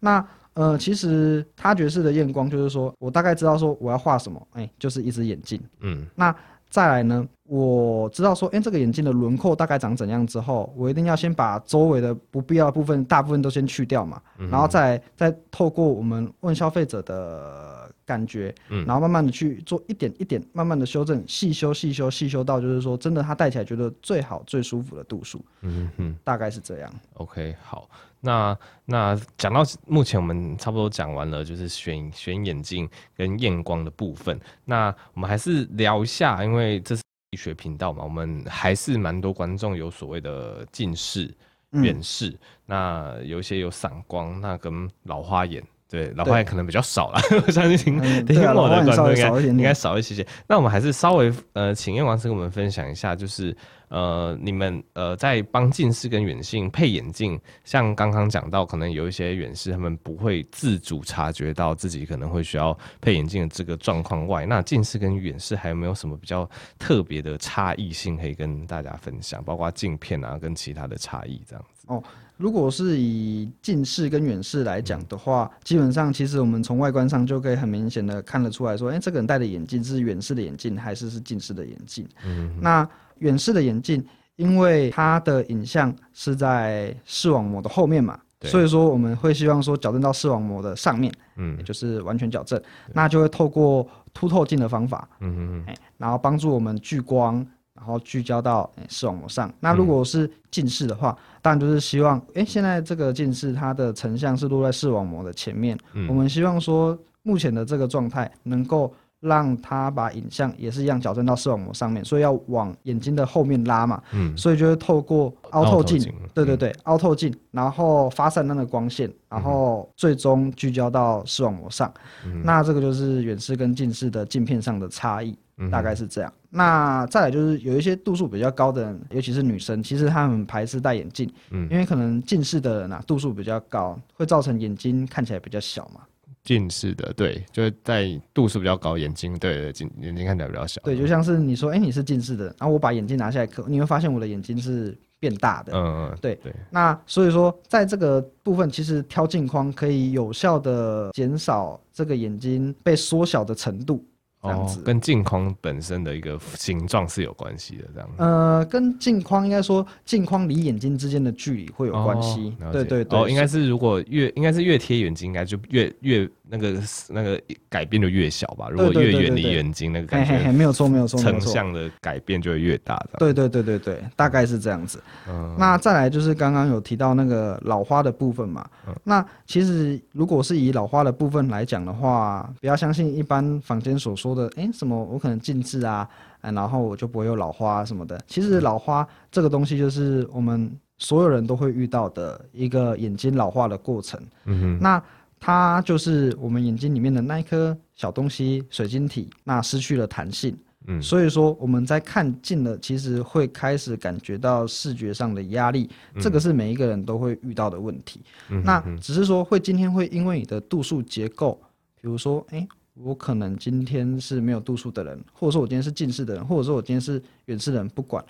[0.00, 6.34] 那呃，其实他爵士的验光就是说我大概知道说我要画什么，哎，就是一只眼镜，嗯，那
[6.68, 26.88] 再来呢，我知道说，哎、欸，这个眼镜的轮廓大概长怎样之后，我一定要先把周围的不必要的部分，大部分都先去掉嘛，嗯、然后再再透过我们问消费者的感觉，嗯，然后慢慢的去做一点一点，慢慢的修正，细修细修细修到就是说，真的他戴起来觉得最好最舒服的度数，嗯哼，大概是这样。
[27.14, 37.02] OK，好，那那讲到目前我们差不多讲完了，就是选选眼镜跟验光的部分，那我们还是聊一下，因为这是。
[37.30, 41.32] 医学频道嘛，我们还是蛮多观众有所谓的近视、
[41.70, 45.64] 远视，嗯、那有一些有散光，那跟老花眼。
[45.90, 47.76] 对，老花眼可能比较少了， 我相信
[48.24, 50.24] 听我的观众应该应该少一些些。
[50.46, 53.54] 那我们还是稍微呃，请叶王师跟我们分享一下，就是
[53.88, 66.48] 呃，你们呃在帮近视跟远视配眼镜，像刚刚讲到，可能有一些远视他们不会自主察觉到自己可能会需要配眼镜的这个状况外，那近视跟远视还有没有什么比较
[66.78, 69.42] 特别的差异性可以跟大家分享？
[69.42, 71.79] 包括镜片啊，跟其他的差异这样子。
[71.90, 72.02] 哦。
[72.38, 82.08] 如果是以近视跟远视来讲的话，嗯、基本上其实我们从外观上就可以很明显的看得出来说，哎、欸，这个人戴的眼镜是远视的眼镜还是是近视的眼镜？
[82.24, 84.02] 嗯，那远视的眼镜，
[84.36, 92.58] 因为它的影像是在视网膜的后面嘛，所以说我们会希望说矫正到视网膜的上面，嗯，也就是完全矫正，
[92.94, 97.46] 那就会透过凸透镜的方法，嗯嗯、欸，然后帮助我们聚光。
[97.74, 99.52] 然后聚焦到视网膜上。
[99.60, 105.78] 那如果是近视的话，嗯、当然就是希望，哎，现在这个近视它的成像是落在视网膜的前面。
[105.94, 114.02] 嗯、我们希望说，目前的这个状态能够让它把影像也是一样矫正到视网膜上面，所以要往眼睛的后面拉嘛。
[114.12, 114.36] 嗯。
[114.36, 121.90] 所以就会透过凹透镜，透对对对，嗯、凹透镜，然后发散那个光线，然后最终聚焦到视网膜上。
[122.26, 125.34] 嗯、那这个就是远视跟近视的镜片上的差异。
[125.70, 126.32] 大概是这样。
[126.50, 136.00] 那再来就是有一些度数比较高的人，尤其是女生，其实她们排斥戴眼镜，嗯，因为可能近视的人啊度数比较高，会造成眼睛看起来比较小嘛。
[136.42, 140.80] 近视的，对，就是在度数比较高，眼睛对眼睛眼睛看起来比较小。
[140.82, 145.72] 对，就像是你说，哎、欸，你是近视的，然后我把眼镜拿下来，可你会发现我的眼睛是变大的。
[145.74, 146.52] 嗯嗯，对对。
[146.70, 154.02] 那所以说，在这个部分，其实挑镜框可以有效的减少这个眼睛被缩小的程度。
[154.42, 158.14] 这样子，哦，跟镜框本身的一个形状是有关系的，这样子。
[158.18, 162.54] 呃，跟镜框应该说，镜框离眼睛之间的距离会有关系。
[162.60, 163.18] 哦，对对对。
[163.18, 166.28] 哦，应该是如果越应该是越贴眼睛，应该就越越。
[166.50, 173.00] 那个那个改变就越小吧，如果越远离眼睛，那个感觉没有错没有错，成像的改变就会越大。
[173.18, 175.00] 对对对对对，大概是这样子。
[175.28, 178.68] 嗯，那再来就是刚刚有提到那个老花的部分嘛。
[178.88, 186.08] 嗯，那其实如果是以老花的部分来讲的话，不要相信一般坊间所说的，哎、欸，什么我可能近视啊，
[186.40, 188.20] 然后我就不会有老花什么的。
[188.26, 194.20] 其实老花这个东西就是我们所有人都会遇到的一个眼睛老化的过程。
[194.46, 195.00] 嗯哼，那。
[195.40, 200.54] 它就是我们眼睛里面的那一颗小东西，水晶体，那失去了弹性，
[200.86, 208.20] 嗯，所以说我们在看近了，其实会开始感觉到视觉上的压力，嗯、这个是每一个人都会遇到的问题。
[208.50, 211.58] 嗯、那只是说会今天会因为你的度数结构，
[212.00, 218.22] 比如说，哎、欸，我可能今天是没有度数的人，或者说我今天是近视的人，或者说我今天是远视的人，不管。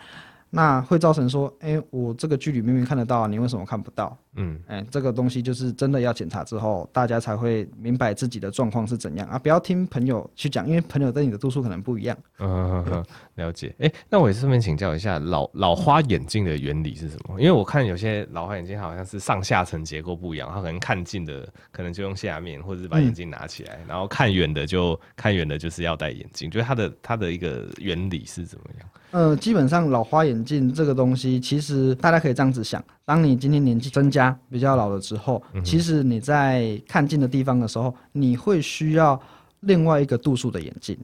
[0.53, 4.17] 那会造成说，哎、欸，我这个距离明明看得到，你为什么看不到？
[4.35, 9.39] 嗯，哎、欸，这个东西就是真的要检查之后，大家才会明白自己的状况是怎样啊！
[9.39, 12.17] 不要听朋友去讲，因为朋友对你的度数可能不一样。
[12.39, 13.05] 嗯，嗯
[13.37, 13.69] 了解。
[13.79, 17.41] 哎、欸，那我也顺便请教一下，老老花眼镜的原理是什么？
[17.41, 28.89] 因为我看有些老花眼镜好像是上下层结构不一样，它可能看近的可能就用下面，或者是把眼镜拿起来，嗯、然后看远的就看远的就是要戴眼镜，就是它的它的一个原理是怎么样？
[29.13, 39.21] 呃，基本上老花眼镜这个东西，其实大家可以这样子想：当你今天年纪增加，比较老了之后，嗯、其实你在看近的地方的时候，你会需要
[39.61, 40.97] 另外一个度数的眼镜。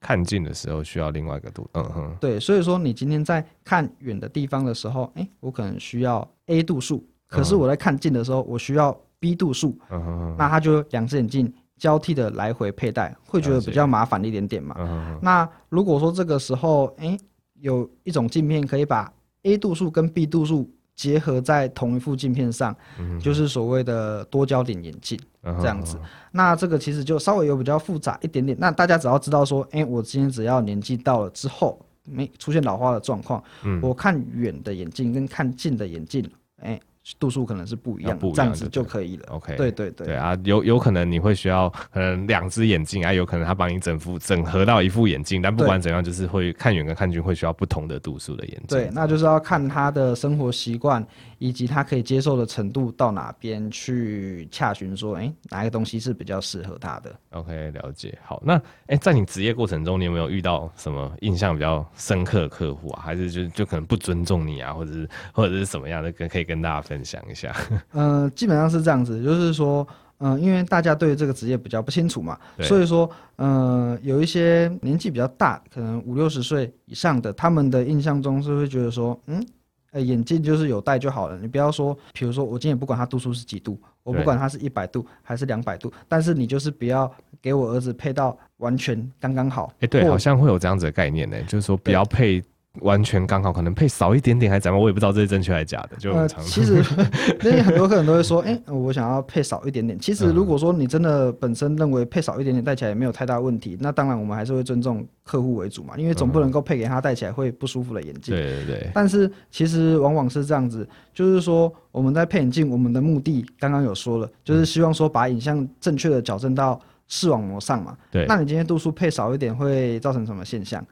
[0.00, 2.40] 看近的时候需要另外一个度，嗯哼，对。
[2.40, 15.18] 所以说，你今天在看远的地方的时候，哎、欸，我可能需要 A 度数，可是我在看近的时候，我需要 B 度数，嗯哼，那它就两只眼镜交替的来回佩戴，会觉得比较麻烦一点点嘛。
[15.22, 17.20] 那如果说这个时候，哎、欸。
[17.66, 25.98] 有一种镜片可以把 A 度数跟 B 度数结合在同一副镜片上，嗯、就是所谓的多焦点眼镜，这样子。
[26.30, 28.56] 那这个其实就稍微有比较复杂一点点。
[28.60, 36.24] 那大家只要知道说，哎、欸，我今天只要年纪到了之后没出现老花的状况，嗯、我看远的眼镜跟看近的眼镜，
[36.62, 36.82] 哎、欸，
[37.18, 39.26] 度数可能是不一样，不一样这样子就可以了。
[39.30, 48.78] OK，对对对，对啊，有有可能你会需要可能两只眼镜啊，有可能他帮你整副整合到一副眼镜，但不管怎样，就是会看远跟看近会需要不同的度数的眼镜。
[48.78, 51.06] 对，那就是要看他的生活习惯
[51.38, 57.14] 以及他可以接受的程度到哪边去洽询说，哎、欸，哪一个东西是比较适合他的。
[57.30, 58.18] OK，了解。
[58.24, 63.02] 好，那哎、欸，在你职业过程中，你有没有遇到什么印象比较深刻的客户啊？
[63.04, 66.95] 还是就就可能不尊重你啊，或者是或者是什么样的，跟可以跟大家分享。
[66.96, 67.54] 分享一下，
[67.92, 69.86] 嗯、 呃，基本上是这样子，就是说，
[70.18, 79.46] 嗯、呃，因为大家对这个职业比较不清楚嘛，所以说，嗯、呃，有一些年纪比较大，可能五六十岁以上的，他们的印象中是会觉得说，嗯，
[79.92, 89.66] 呃，眼镜就是有戴就好了，你不要说，比如说我今天也不管它度数是几度，我不管它是一百度还是两百度，但是你就是不要给我儿子配到完全刚刚好。
[89.74, 92.42] 哎、欸，对，好像会有这样子的概念呢，就是说不要配。
[92.80, 95.96] 完全刚好，可能配少一点点还是怎么，我也不知道这是正确还是假的。
[95.98, 96.82] 就很常、呃、其实，
[97.44, 99.98] 因为很多客人都会说，哎、欸，我想要配少一点点。
[99.98, 108.34] 其实，如果说你真的本身认为配少一点点戴起来也没有太大问题，那当然我们还是会尊重客户为主嘛，因为总不能够配给他戴起来会不舒服的眼镜。
[108.34, 108.90] 对对对。
[108.94, 117.96] 但是其实往往是这样子，就是说我们在配眼镜，我们的目的刚刚有说了，就是希望说把影像正确的矫正到视网膜上嘛。
[118.10, 118.26] 对。
[118.26, 120.84] 那你今天度数配少一点会造成什么现象？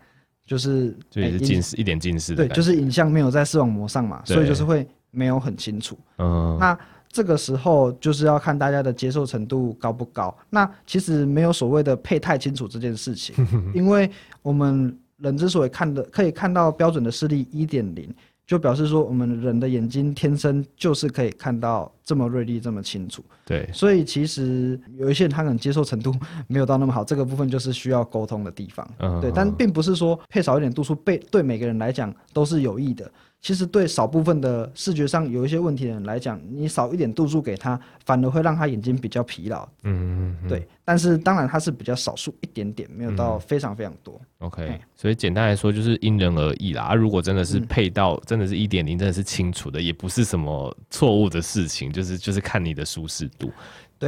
[0.47, 5.99] 就是就是近视、欸、一点近视，对，就是影像没有在视网膜上嘛，所以就是会没有很清楚。
[6.19, 6.79] 嗯，那
[7.09, 10.37] 这个时候就是要看大家的接受程度高不高。
[10.51, 13.35] 那其实没有所谓的配太清楚这件事情，
[13.75, 14.11] 因为
[14.43, 18.13] 我们人之所以看的可以看到标准的视力一点零。
[18.47, 23.25] 就表示说，我们人的眼睛天生就是可以看到这么锐利、这么清楚。
[23.47, 26.15] 对，所以其实有一些人他可能接受程度
[26.47, 28.89] 没有到那么好， 这个部分就是需要沟通的地方。
[28.99, 33.11] 嗯，对，但并不是说配少一点度数，被对每个人来讲都是有益的。
[33.41, 39.69] 其实对少部分的视觉上有一些问题的人来讲，你少一点度数给他，反而会让他眼睛比较疲劳。
[39.83, 40.67] 嗯嗯，对。
[40.83, 44.19] 但是当然他是比较少数一点点，没有到非常非常多。
[44.41, 46.85] 嗯、OK，所以简单来说就是因人而异啦。
[46.85, 53.53] 啊，如果真的是配到真的是一点零，真的是清楚的，也不是什么错误的事情，就是就是看你的舒适度。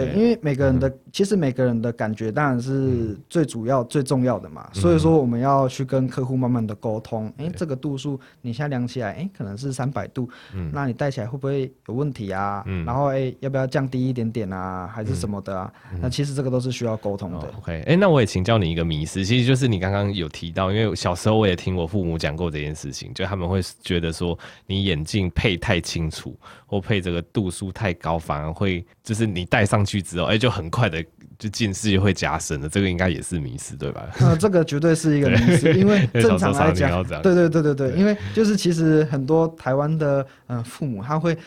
[0.04, 7.26] 对，因为每个人的、嗯、其实每个人的感觉当然是最主要、最重要的嘛，嗯、所以说我们要去跟客户慢慢的沟通。
[7.38, 12.62] 哎、嗯，这个度数你现在量起来，哎，可能是三百度，嗯，那你戴起来会不会有问题啊？
[12.66, 14.90] 嗯，然后哎，要不要降低一点点啊？
[14.92, 15.72] 还是什么的啊？
[15.92, 17.38] 嗯、那其实这个都是需要沟通的。
[17.38, 26.36] 哦、OK，哎，那我也请教你一个迷思，其实就是你刚刚有提到，因为小时候我也听我父母讲过这件事情，就他们会觉得说你眼镜配太清楚，
[26.66, 31.02] 或配这个度数太高，反而会就是你戴上去之后，哎，就很快的
[31.38, 32.68] 就近视就会加深了。
[32.68, 34.06] 这个应该也是迷思，对吧？
[34.18, 41.38] 呃，这个绝对是一个迷思，因为 正常来讲，对对对对对，因为就是其实很多台湾的嗯、呃、父母他会。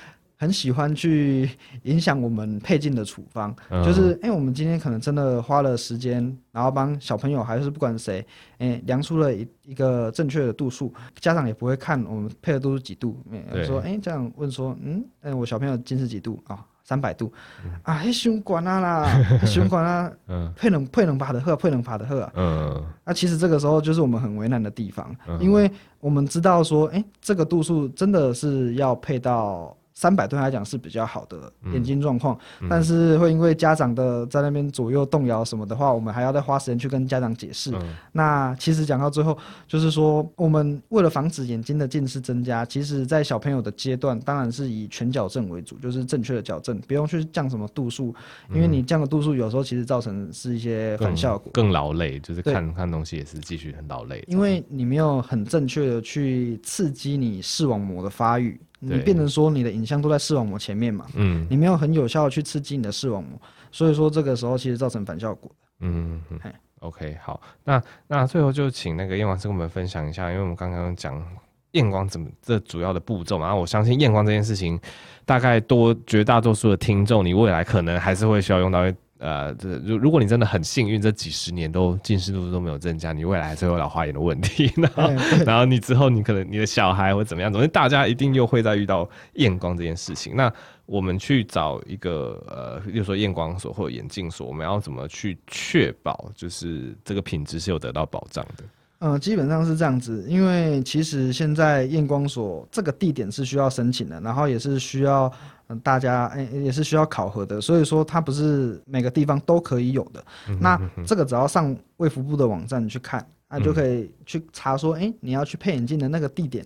[0.42, 1.50] 很喜欢去
[1.84, 8.26] 影响我们配镜的处方，嗯、就是哎、欸，我们今天可能真的花了时间，然后帮小朋友还是不管谁，
[8.58, 13.22] 哎、欸，量出了一一个正确的度数，家长也不会看我们配的度数几度，
[13.52, 16.66] 对说哎、欸，这样问说，嗯，哎、欸，我小朋友近视几度啊？
[16.90, 17.32] 三百度，
[17.64, 19.06] 嗯、啊，还胸管啊啦，
[19.46, 25.70] 伤管啊，嗯，配能配能爬的喝，配能爬的喝，嗯，那其实这个时候就是我们很为难的地方，嗯、因为
[26.00, 29.78] 我们知道说，哎、欸，这个度数真的是要配到。
[30.00, 37.70] 三百对他来讲是比较好的眼睛状况，嗯、但是会因为家长的在那边左右动摇什么的话，我们还要再花时间去跟家长解释。
[37.74, 39.38] 嗯、那其实讲到最后，
[39.68, 48.16] 就是说我们为了防止眼睛的近视增加，其实在小朋友的阶段，当然是以全矫正为主，就是正确的矫正，不用去降什么度数，
[48.54, 58.58] 因为你降的度数有时候其实造成是一些反效果，更劳累，就是看看东西也是继续很劳累，因为你没有很正确的去刺激你视网膜的发育。
[58.80, 63.40] 你变成说你的影像都在视网膜前面嘛，嗯，你没有很有效的去刺激你的视网膜，
[63.72, 65.56] 所以说这个时候其实造成反效果的。
[65.82, 71.24] 嗯嗯嘿，OK，好，那那最后就请那个验光师跟我们分享一下，因为我们刚刚讲
[71.72, 74.80] 验光怎么这主要的步骤嘛，然后我相信验光这件事情，
[75.26, 78.82] 大概多绝大多数的听众，你未来可能还是会需要用到。
[79.20, 84.72] 呃，这如如果你真的很幸运，这几十年都近视度都没有增加，你未来还是有老花眼的问题。
[84.78, 85.04] 然后，
[85.46, 87.52] 然后你之后你可能你的小孩会怎么样？
[87.52, 90.38] 总之，大家一定又会再遇到验光这件事情。
[90.38, 90.50] 那
[90.86, 98.64] 我们去找一个呃，比如说验光所或者眼镜所，我们要怎么去确保就是这个品质是有得到保障的？
[99.00, 105.30] 嗯、呃，基本上是这样子，因为其实现在验光所这个地点是需要申请的，然后也是需要。
[105.78, 110.24] 大家诶、欸、也是需要考核的，所以说它不是每个地方都可以有的。
[110.48, 116.66] 嗯、哼哼那这个只要上卫福部的网站去看，那、嗯、就可以去查说，诶、欸，你要去配眼镜的那个地点，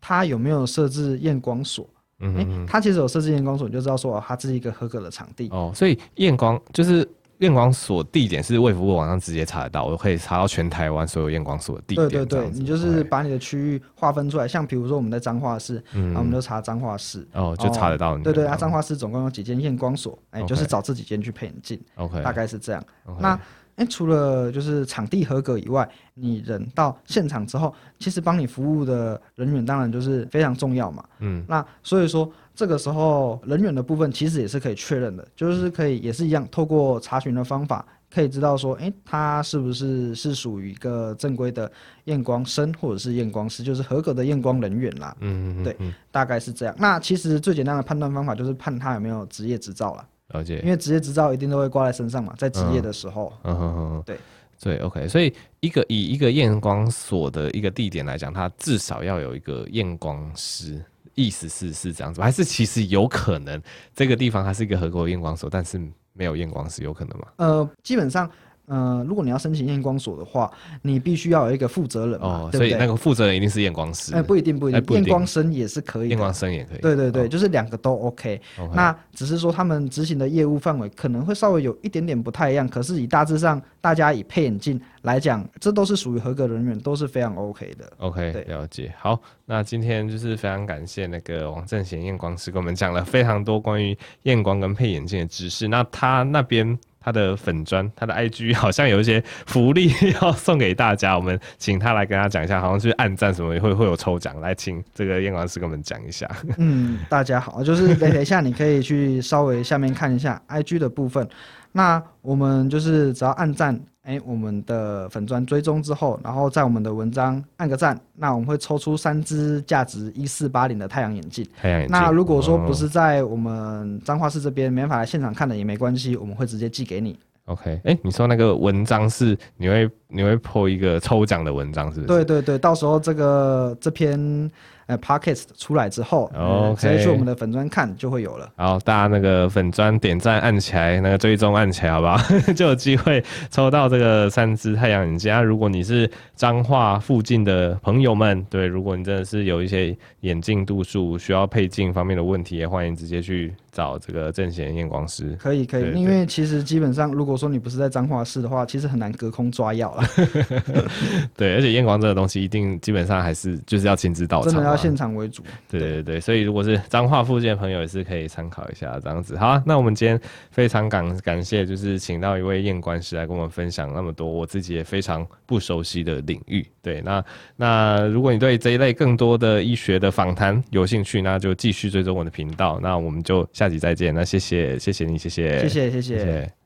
[0.00, 1.88] 它有没有设置验光所？
[2.20, 5.48] 嗯，哎、欸，它其实有设置验光所，你就知道说哦，它是一个合格的场地。
[5.50, 7.08] 哦，所以验光就是。
[7.42, 12.08] 验光所地点是卫福部网上直接查得到，我可以查到全台湾所有验光所的地点。
[12.08, 18.16] 对对对，你就是把你的区域划分出来，像比如说我们在彰化市，嗯，我们就查彰化市，哦，就查得到。
[18.18, 22.84] 对对，啊，彰化市总共有几间验光所，哎、欸，就是找这几间去配眼镜，OK，大概是这样。
[23.18, 23.38] 那
[23.76, 31.02] 哎、欸，除了就是场地合格以外，你人到现场之后，其实帮你服务的人员当然就是非常重要嘛。
[31.20, 41.70] 嗯，那所以说这个时候人员的部分其实也是可以确认的，就是可以也是一样，透过查询的方法可以知道说，哎、欸，他是不是是属于一个正规的
[42.04, 45.16] 验光生或者是验光师，就是合格的验光人员啦。
[45.20, 45.74] 嗯嗯，对，
[46.10, 46.74] 大概是这样。
[46.78, 50.06] 那其实最简单的判断方法就是判他有没有职业执照了。
[50.32, 53.32] 了解，因为职业执照一定都会挂在身上嘛，在职业的时候。
[53.44, 54.18] 嗯哼哼，对
[54.60, 55.06] 对，OK。
[55.08, 60.82] 所以一个以一个验光所的一个地点来讲，它至少要有一个验光师，
[61.14, 63.60] 意思是是这样子，还是其实有可能
[63.94, 65.80] 这个地方它是一个合格的验光所，但是
[66.12, 67.26] 没有验光师，有可能吗？
[67.36, 68.30] 呃，基本上。
[68.72, 70.50] 呃，如果你要申请验光所的话，
[70.80, 74.14] 你必须要有一个负责人嘛，哦，对对，所以那个负责人一定是验光师。
[74.14, 76.78] 哎、欸，不一定，不一定，验光生也是可以，验光生也可以。
[76.78, 78.40] 对对对，哦、就是两个都 OK。
[78.72, 87.92] 那只是说他们执行的业务范围可能会稍微有一点点不太一样，可是以大致上，大家以配眼镜来讲，这都是属于合格人员，都是非常 OK 的。
[87.98, 88.90] OK，了解。
[88.98, 95.68] 好，那今天就是非常感谢那个王正贤验光师跟我们讲了非常多关于验光跟配眼镜的知识。
[95.68, 96.78] 那他那边。
[97.02, 99.90] 他的粉砖，他的 IG 好像有一些福利
[100.20, 106.28] 要送给大家，我们请他来跟他讲一下，好像是暗赞什么会会有抽奖，来请这个验光师跟我们讲一下。
[106.58, 111.28] 嗯，大家好，就是等一下你可以去稍微下面看一下 IG 的部分，
[111.72, 113.80] 那我们就是只要暗赞。
[114.02, 121.46] 哎，我们的粉砖追踪之后，然后在我们的文章按个赞，那我们会抽出三只价值一四八零的太阳眼镜。
[121.56, 121.96] 太阳眼镜。
[121.96, 127.16] 那如果说不是在我们彰化市这边，没办法来现场看的也没关系，我们会直接寄给你。
[127.44, 132.06] OK，哎，你说那个文章是你会你会 po 一个抽奖的文章，是不是？
[132.06, 134.50] 对对对，到时候这个这篇。
[134.86, 138.50] 呃，Podcast 出来之后，OK，直接去我们的粉砖看就会有了。
[138.56, 142.18] 好，大家那个粉砖点赞按起来，那个追踪按起来，好不好？
[142.54, 145.40] 就有机会抽到这个三只太阳眼镜啊！
[145.40, 155.36] 如果你是彰化附近的朋友们，对，如果你真的是有一些眼镜度数需要配镜方面的问题，也欢迎直接去找这个正贤验光师。
[155.40, 160.02] 可以，可以，因为其实基本上，如果说你不是在彰化市的话，其实很难隔空抓药了。
[161.36, 164.71] 对，而且验光这个东西，一定基本上还是就是要亲自到场。
[164.72, 169.36] 要现场为主，对对对，所以如果是彰化附近的朋友也是可以参考一下这样子。
[169.36, 170.20] 好啊，那我们今天
[170.50, 176.66] 非常感感谢，就是请到一位验官师来跟我们分享那么多我自己也非常不熟悉的领域。
[176.82, 177.24] 对，那
[177.56, 182.80] 那如果你对这一类更多的医学的访谈有兴趣，那就继续追踪我的频道。
[182.82, 184.14] 那我们就下集再见。
[184.14, 186.18] 那谢谢谢谢你，谢谢谢谢谢谢。
[186.18, 186.61] 谢谢